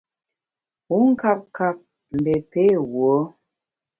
[0.89, 1.77] Wu nkap kap,
[2.17, 3.17] mbé pé wuo?